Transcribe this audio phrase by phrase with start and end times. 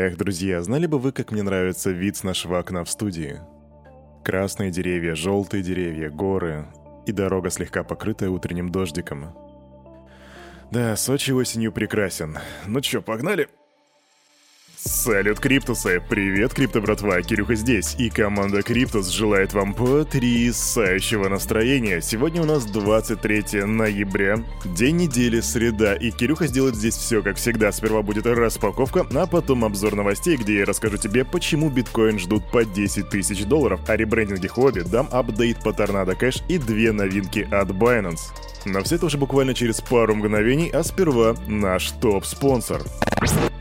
[0.00, 3.40] Эх, друзья, знали бы вы, как мне нравится вид с нашего окна в студии?
[4.22, 6.68] Красные деревья, желтые деревья, горы
[7.04, 9.34] и дорога, слегка покрытая утренним дождиком.
[10.70, 12.38] Да, Сочи осенью прекрасен.
[12.64, 13.48] Ну чё, погнали?
[14.80, 16.00] Салют, Криптусы!
[16.08, 22.00] Привет, Крипто братва, Кирюха здесь, и команда Криптус желает вам потрясающего настроения.
[22.00, 27.72] Сегодня у нас 23 ноября, день недели, среда, и Кирюха сделает здесь все как всегда.
[27.72, 32.64] Сперва будет распаковка, а потом обзор новостей, где я расскажу тебе, почему биткоин ждут по
[32.64, 37.70] 10 тысяч долларов, о ребрендинге Huobi, дам апдейт по Tornado Cash и две новинки от
[37.70, 38.30] Binance.
[38.64, 42.82] Но все это уже буквально через пару мгновений, а сперва наш топ-спонсор.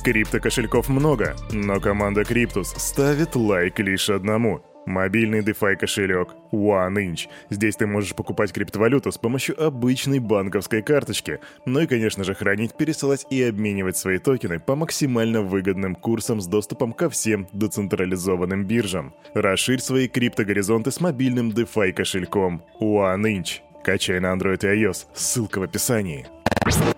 [0.08, 7.28] Крипто-кошельков много, но команда Криптус ставит лайк лишь одному– Мобильный DeFi кошелек OneInch.
[7.50, 11.42] Здесь ты можешь покупать криптовалюту с помощью обычной банковской карточки.
[11.66, 16.48] Ну и, конечно же, хранить, пересылать и обменивать свои токены по максимально выгодным курсам с
[16.48, 19.14] доступом ко всем децентрализованным биржам.
[19.34, 23.60] Расширь свои криптогоризонты с мобильным DeFi кошельком OneInch.
[23.84, 26.28] Качай на Android и iOS, ссылка в описании.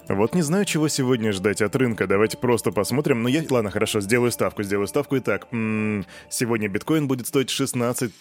[0.08, 2.08] Вот не знаю, чего сегодня ждать от рынка.
[2.08, 3.22] Давайте просто посмотрим.
[3.22, 3.44] Ну, я...
[3.50, 5.17] Ладно, хорошо, сделаю ставку, сделаю ставку.
[5.17, 8.12] Итак, м -м, сегодня биткоин будет стоить 16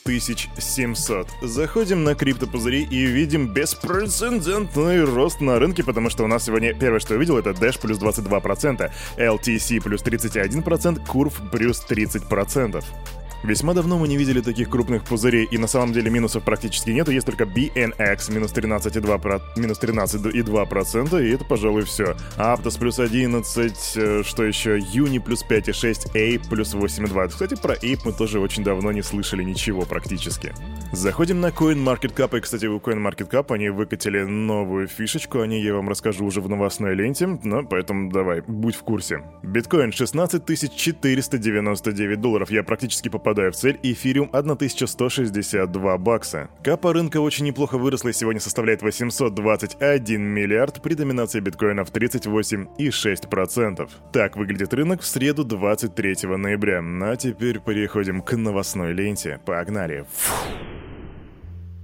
[0.58, 1.28] 700.
[1.42, 7.00] Заходим на криптопузыри и видим беспрецедентный рост на рынке, потому что у нас сегодня первое,
[7.00, 12.84] что я увидел, это Dash плюс 22%, LTC плюс 31%, Curve плюс 30%.
[13.44, 17.12] Весьма давно мы не видели таких крупных пузырей, и на самом деле минусов практически нету,
[17.12, 22.16] есть только BNX минус 13,2%, минус 13,2%, и это, пожалуй, все.
[22.36, 24.78] Aptos плюс 11, э, что еще?
[24.78, 27.28] Uni плюс 5,6, Ape плюс 8,2.
[27.28, 30.52] Кстати, про Ape мы тоже очень давно не слышали ничего практически.
[30.90, 35.88] Заходим на CoinMarketCap, и, кстати, у CoinMarketCap они выкатили новую фишечку, о ней я вам
[35.88, 39.22] расскажу уже в новостной ленте, но поэтому давай, будь в курсе.
[39.44, 46.48] Биткоин 16 499 долларов, я практически попал попадая в цель, эфириум 1162 бакса.
[46.64, 53.90] Капа рынка очень неплохо выросла и сегодня составляет 821 миллиард при доминации биткоина в 38,6%.
[54.14, 56.82] Так выглядит рынок в среду 23 ноября.
[57.02, 59.40] А теперь переходим к новостной ленте.
[59.44, 60.06] Погнали.
[60.10, 60.77] Фух.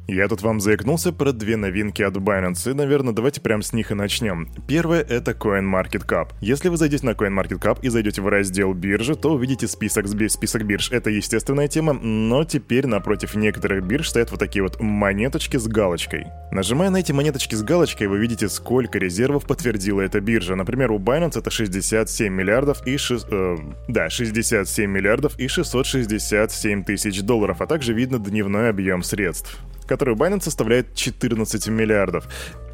[0.06, 3.90] Я тут вам заикнулся про две новинки от Binance, и, наверное, давайте прямо с них
[3.90, 4.50] и начнем.
[4.68, 6.28] Первое— это CoinMarketCap.
[6.42, 10.90] Если вы зайдете на CoinMarketCap и зайдете в раздел биржи, то увидите список, список бирж.
[10.90, 16.26] Это естественная тема, но теперь напротив некоторых бирж стоят вот такие вот монеточки с галочкой.
[16.52, 20.54] Нажимая на эти монеточки с галочкой, вы видите, сколько резервов подтвердила эта биржа.
[20.54, 23.26] Например, у Binance это 67 миллиардов и 6...
[23.30, 23.56] Э,
[23.88, 30.16] да, 67 миллиардов и 667 тысяч долларов, а также видно дневной объем средств который у
[30.16, 32.28] Binance составляет 14 миллиардов.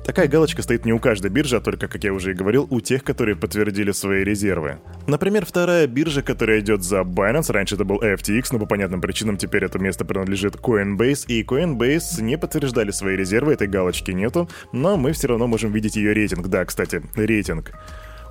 [0.04, 2.80] Такая галочка стоит не у каждой биржи, а только, как я уже и говорил, у
[2.80, 4.78] тех, которые подтвердили свои резервы.
[5.06, 9.36] Например, вторая биржа, которая идет за Binance, раньше это был FTX, но по понятным причинам
[9.36, 14.96] теперь это место принадлежит Coinbase, и Coinbase не подтверждали свои резервы, этой галочки нету, но
[14.96, 16.48] мы все равно можем видеть ее рейтинг.
[16.48, 17.72] Да, кстати, рейтинг.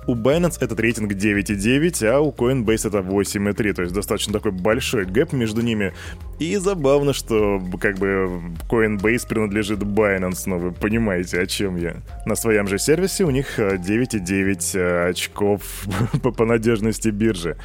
[0.06, 5.04] У Binance этот рейтинг 9,9, а у Coinbase это 8,3, то есть достаточно такой большой
[5.04, 5.92] гэп между ними.
[6.38, 11.96] И забавно, что как бы Coinbase принадлежит Binance, но вы понимаете, о чем я.
[12.24, 15.62] На своем же сервисе у них 9,9 э, очков
[16.22, 17.56] по, по надежности биржи.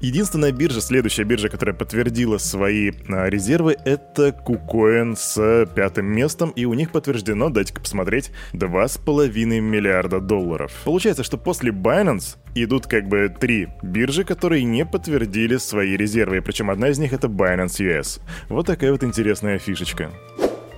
[0.00, 6.64] Единственная биржа, следующая биржа, которая подтвердила свои а, резервы, это KuCoin с пятым местом, и
[6.64, 10.72] у них подтверждено, дайте-ка посмотреть, 2,5 миллиарда долларов.
[10.84, 16.70] Получается, что после Binance идут как бы три биржи, которые не подтвердили свои резервы, причем
[16.70, 18.20] одна из них это Binance US.
[18.48, 20.10] Вот такая вот интересная фишечка.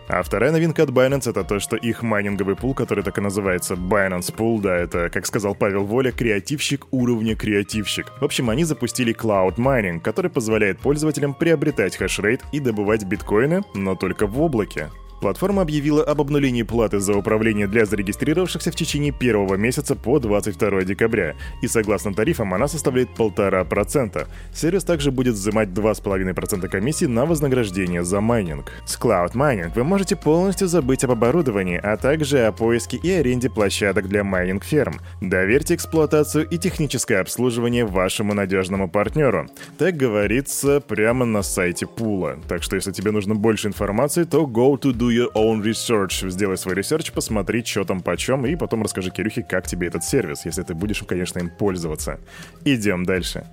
[0.09, 3.75] А вторая новинка от Binance это то, что их майнинговый пул, который так и называется
[3.75, 8.07] Binance Pool, да, это, как сказал Павел Воля, креативщик уровня креативщик.
[8.19, 13.97] В общем, они запустили Cloud Mining, который позволяет пользователям приобретать хешрейт и добывать биткоины, но
[13.97, 14.89] только в облаке.
[15.21, 20.85] Платформа объявила об обнулении платы за управление для зарегистрировавшихся в течение первого месяца по 22
[20.85, 24.27] декабря, и согласно тарифам она составляет 1,5%.
[24.55, 28.73] Сервис также будет взимать 2,5% комиссии на вознаграждение за майнинг.
[28.87, 33.51] С Cloud Mining вы можете полностью забыть об оборудовании, а также о поиске и аренде
[33.51, 35.01] площадок для майнинг-ферм.
[35.21, 39.49] Доверьте эксплуатацию и техническое обслуживание вашему надежному партнеру.
[39.79, 42.39] Так говорится прямо на сайте пула.
[42.49, 46.29] Так что если тебе нужно больше информации, то go to do your own research.
[46.31, 50.45] Сделай свой research, посмотри, что там почем, и потом расскажи Кирюхе, как тебе этот сервис,
[50.45, 52.19] если ты будешь, конечно, им пользоваться.
[52.65, 53.47] Идем дальше.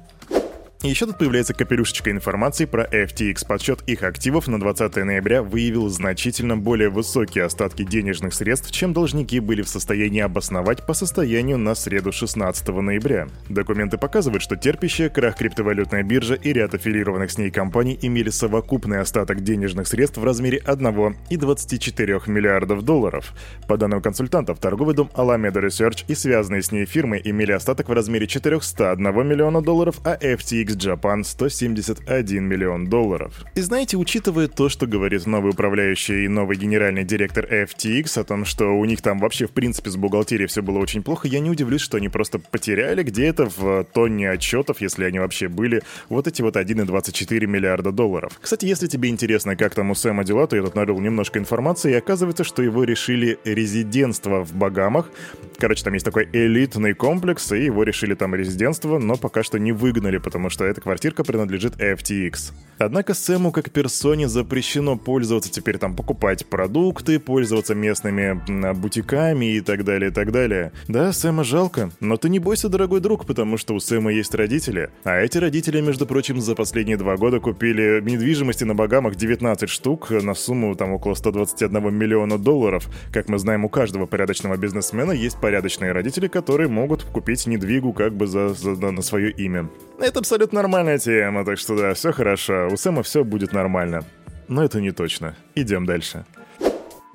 [0.86, 3.48] Еще тут появляется капелюшечка информации про FTX.
[3.48, 9.40] Подсчет их активов на 20 ноября выявил значительно более высокие остатки денежных средств, чем должники
[9.40, 13.28] были в состоянии обосновать по состоянию на среду 16 ноября.
[13.50, 19.00] Документы показывают, что терпящая крах криптовалютная биржа и ряд аффилированных с ней компаний имели совокупный
[19.00, 23.34] остаток денежных средств в размере 1,24 миллиардов долларов.
[23.68, 27.92] По данным консультантов, торговый дом Alameda Research и связанные с ней фирмы имели остаток в
[27.92, 33.46] размере 401 миллиона долларов, а FTX Japan 171 миллион долларов.
[33.56, 38.46] И знаете, учитывая то, что говорит новый управляющий и новый генеральный директор FTX о том,
[38.46, 41.50] что у них там вообще в принципе с бухгалтерией все было очень плохо, я не
[41.50, 46.42] удивлюсь, что они просто потеряли где-то в тонне отчетов, если они вообще были, вот эти
[46.42, 48.40] вот 1,24 миллиарда долларов.
[48.42, 51.92] Кстати, если тебе интересно, как там у Сэма дела, то я тут нарыл немножко информации,
[51.92, 55.10] и оказывается, что его решили резидентство в Багамах.
[55.58, 59.72] Короче, там есть такой элитный комплекс, и его решили там резидентство, но пока что не
[59.72, 62.54] выгнали, потому что эта квартирка принадлежит FTX.
[62.78, 68.42] Однако Сэму как персоне запрещено пользоваться теперь там, покупать продукты, пользоваться местными
[68.74, 70.72] бутиками и так далее, и так далее.
[70.88, 74.90] Да, Сэма жалко, но ты не бойся, дорогой друг, потому что у Сэма есть родители.
[75.04, 80.10] А эти родители, между прочим, за последние два года купили недвижимости на Багамах 19 штук
[80.10, 82.88] на сумму там около 121 миллиона долларов.
[83.12, 88.16] Как мы знаем, у каждого порядочного бизнесмена есть порядочные родители, которые могут купить недвигу как
[88.16, 89.70] бы за, за, на свое имя.
[90.00, 94.04] Это абсолютно нормальная тема, так что да, все хорошо, у Сэма все будет нормально.
[94.48, 95.36] Но это не точно.
[95.56, 96.26] Идем дальше.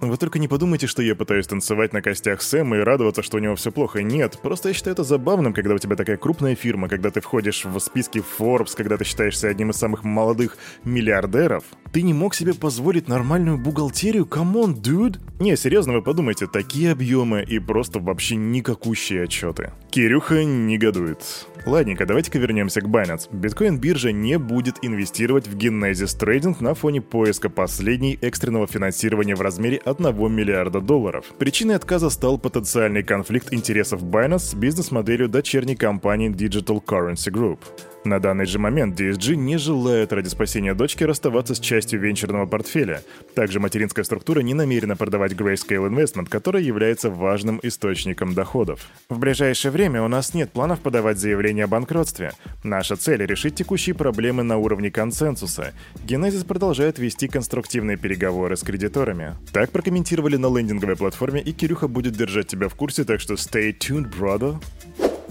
[0.01, 3.41] Вы только не подумайте, что я пытаюсь танцевать на костях Сэма и радоваться, что у
[3.41, 4.03] него все плохо.
[4.03, 7.67] Нет, просто я считаю это забавным, когда у тебя такая крупная фирма, когда ты входишь
[7.67, 11.65] в списки Forbes, когда ты считаешься одним из самых молодых миллиардеров.
[11.93, 14.25] Ты не мог себе позволить нормальную бухгалтерию?
[14.25, 15.19] Come on, dude?
[15.39, 19.73] Не, серьезно, вы подумайте, такие объемы и просто вообще никакущие отчеты.
[19.91, 21.47] Кирюха негодует.
[21.67, 23.29] Ладненько, давайте-ка вернемся к Binance.
[23.33, 29.79] Биткоин-биржа не будет инвестировать в Genesis Trading на фоне поиска последним экстренного финансирования в размере
[29.91, 31.27] 1 миллиарда долларов.
[31.39, 37.59] Причиной отказа стал потенциальный конфликт интересов Binance с бизнес-моделью дочерней компании Digital Currency Group.
[38.05, 43.03] На данный же момент DSG не желает ради спасения дочки расставаться с частью венчурного портфеля.
[43.35, 48.89] Также материнская структура не намерена продавать Grayscale Investment, которая является важным источником доходов.
[49.11, 52.33] В ближайшее время у нас нет планов подавать заявление о банкротстве.
[52.65, 55.75] Наша цель— решить текущие проблемы на уровне консенсуса.
[56.07, 59.35] Genesis продолжает вести конструктивные переговоры с кредиторами.
[59.53, 63.77] Так прокомментировали на лендинговой платформе, и Кирюха будет держать тебя в курсе, так что stay
[63.77, 64.57] tuned, brother.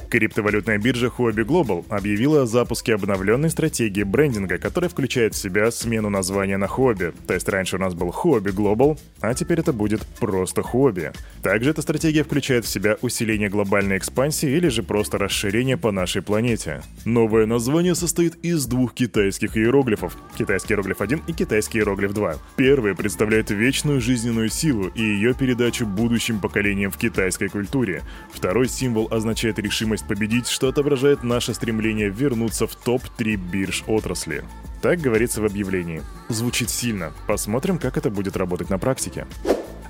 [0.10, 6.10] Криптовалютная биржа Huobi Global объявила о запуске обновленной стратегии брендинга, которая включает в себя смену
[6.10, 7.14] названия на Huobi.
[7.28, 11.16] То есть раньше у нас был Huobi Global, а теперь это будет просто Huobi.
[11.44, 16.24] Также эта стратегия включает в себя усиление глобальной экспансии или же просто расширение по нашей
[16.24, 16.82] планете.
[17.06, 20.18] Новое название состоит из двух китайских иероглифов.
[20.36, 22.36] Китайский иероглиф 1 и китайский иероглиф 2.
[22.56, 28.02] Первый представляет вечную жизненную силу и ее передачу будущим поколениям в китайской культуре.
[28.34, 34.44] Второй символ означает решимость возможность победить, что отображает наше стремление вернуться в топ-3 бирж отрасли.
[34.82, 36.02] Так говорится в объявлении.
[36.30, 37.12] Звучит сильно.
[37.28, 39.26] Посмотрим, как это будет работать на практике.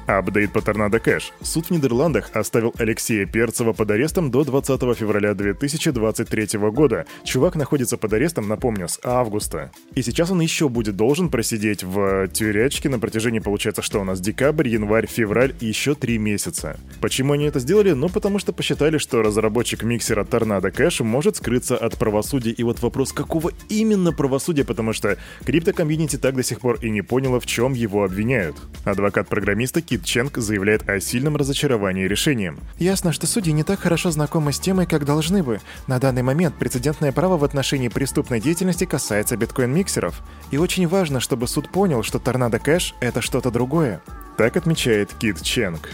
[0.09, 1.33] Апдейт по Торнадо Кэш.
[1.43, 7.05] Суд в Нидерландах оставил Алексея Перцева под арестом до 20 февраля 2023 года.
[7.23, 9.71] Чувак находится под арестом, напомню, с августа.
[9.93, 14.19] И сейчас он еще будет должен просидеть в тюрячке на протяжении, получается, что у нас
[14.19, 16.79] декабрь, январь, февраль и еще три месяца.
[17.01, 17.91] Почему они это сделали?
[17.91, 22.49] Ну, потому что посчитали, что разработчик миксера Торнадо Кэш может скрыться от правосудия.
[22.51, 27.03] И вот вопрос, какого именно правосудия, потому что криптокомьюнити так до сих пор и не
[27.03, 28.55] поняла, в чем его обвиняют.
[28.85, 32.59] Адвокат программиста Кит Ченг заявляет о сильном разочаровании решением.
[32.77, 35.59] Ясно, что судьи не так хорошо знакомы с темой, как должны бы.
[35.87, 40.15] На данный момент прецедентное право в отношении преступной деятельности касается биткоин-миксеров.
[40.51, 44.01] И очень важно, чтобы суд понял, что Tornado Cash— это что-то другое.
[44.37, 45.89] Так отмечает Кит Ченг.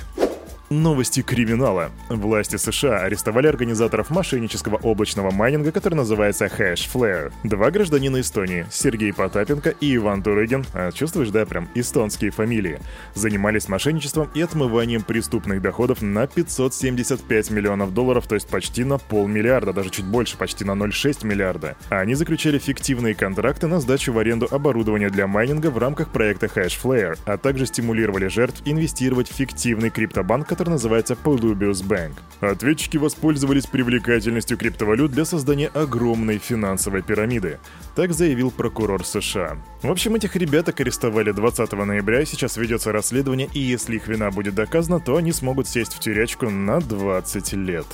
[0.72, 1.92] Новости криминала.
[2.10, 7.32] Власти США арестовали организаторов мошеннического облачного майнинга, который называется Hashflare.
[7.44, 12.80] Два гражданина Эстонии, Сергей Потапенко и Иван Турыгин, а чувствуешь, да, прям эстонские фамилии,
[13.14, 19.72] занимались мошенничеством и отмыванием преступных доходов на 575 миллионов долларов, то есть почти на полмиллиарда,
[19.72, 21.76] даже чуть больше, почти на 0,6 миллиарда.
[21.90, 27.20] Они заключали фиктивные контракты на сдачу в аренду оборудования для майнинга в рамках проекта Hashflare,
[27.26, 32.14] а также стимулировали жертв инвестировать в фиктивный криптобанк, который называется Polubius Bank.
[32.40, 37.60] Ответчики воспользовались привлекательностью криптовалют для создания огромной финансовой пирамиды.
[37.94, 39.58] Так заявил прокурор США.
[39.82, 44.56] В общем, этих ребяток арестовали 20 ноября, сейчас ведется расследование, и если их вина будет
[44.56, 47.88] доказана, то они смогут сесть в тюрячку на 20 лет.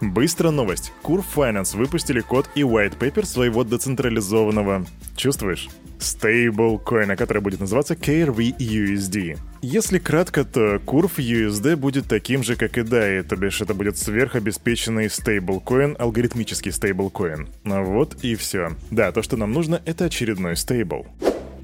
[0.00, 0.94] Быстро новость.
[1.02, 4.86] Curve Finance выпустили код и white paper своего децентрализованного...
[5.14, 5.68] Чувствуешь?
[6.06, 9.38] Стейблкоина, который будет называться KRV-USD.
[9.62, 13.98] Если кратко, то Curve USD будет таким же, как и DAI, то бишь это будет
[13.98, 17.48] сверхобеспеченный стейблкоин, алгоритмический стейблкоин.
[17.64, 18.72] Вот и все.
[18.90, 21.06] Да, то, что нам нужно, это очередной стейбл.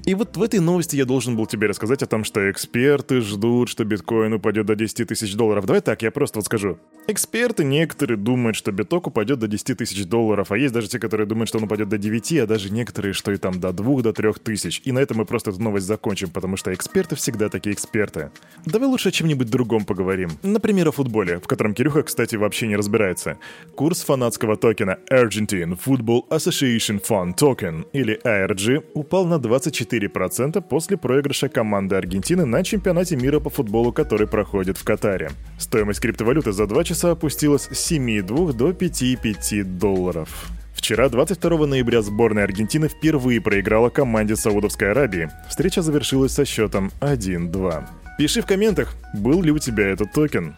[0.05, 3.69] И вот в этой новости я должен был тебе рассказать о том, что эксперты ждут,
[3.69, 5.65] что биткоин упадет до 10 тысяч долларов.
[5.65, 6.77] Давай так, я просто вот скажу.
[7.07, 11.25] Эксперты некоторые думают, что биток упадет до 10 тысяч долларов, а есть даже те, которые
[11.25, 14.11] думают, что он упадет до 9, а даже некоторые, что и там до 2, до
[14.11, 14.81] 3 тысяч.
[14.83, 18.31] И на этом мы просто эту новость закончим, потому что эксперты всегда такие эксперты.
[18.65, 20.31] Давай лучше о чем-нибудь другом поговорим.
[20.43, 23.37] Например, о футболе, в котором Кирюха, кстати, вообще не разбирается.
[23.75, 30.97] Курс фанатского токена Argentine Football Association Fund Token, или ARG, упал на 24 4% после
[30.97, 35.31] проигрыша команды Аргентины на чемпионате мира по футболу, который проходит в Катаре.
[35.57, 40.47] Стоимость криптовалюты за 2 часа опустилась с 7,2 до 5,5 долларов.
[40.73, 45.29] Вчера, 22 ноября, сборная Аргентины впервые проиграла команде Саудовской Аравии.
[45.47, 47.85] Встреча завершилась со счетом 1-2.
[48.17, 50.55] Пиши в комментах, был ли у тебя этот токен.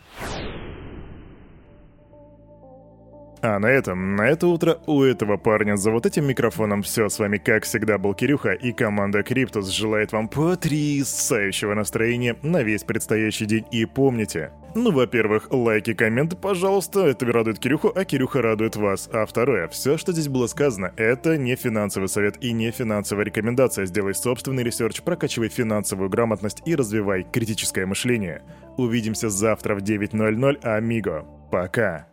[3.47, 7.09] А на этом, на это утро у этого парня за вот этим микрофоном все.
[7.09, 12.83] С вами, как всегда, был Кирюха, и команда Криптус желает вам потрясающего настроения на весь
[12.83, 13.67] предстоящий день.
[13.69, 19.07] И помните, ну, во-первых, лайки, комменты, пожалуйста, это радует Кирюху, а Кирюха радует вас.
[19.13, 23.85] А второе, все, что здесь было сказано, это не финансовый совет и не финансовая рекомендация.
[23.85, 28.41] Сделай собственный research, прокачивай финансовую грамотность и развивай критическое мышление.
[28.75, 31.27] Увидимся завтра в 9.00, амиго.
[31.51, 32.07] Пока.